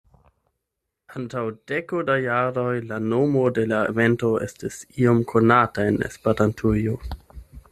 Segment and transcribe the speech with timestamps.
[1.17, 1.41] Antaŭ
[1.71, 6.99] deko da jaroj, la nomo de la evento estis iom konata en Esperantujo.